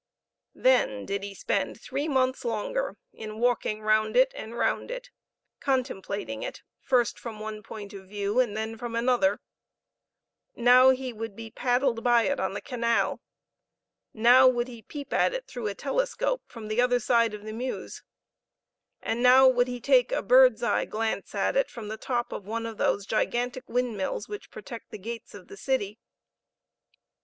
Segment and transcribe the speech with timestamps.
[0.55, 5.11] Then did he spend three months longer in walking round it and round it;
[5.59, 9.39] contemplating it, first from one point of view and then from another
[10.55, 13.21] now he would be paddled by it on the canal
[14.11, 17.53] now would he peep at it through a telescope, from the other side of the
[17.53, 18.01] Meuse
[19.03, 22.47] and now would he take a bird's eye glance at it, from the top of
[22.47, 25.99] one of those gigantic windmills which protect the gates of the city.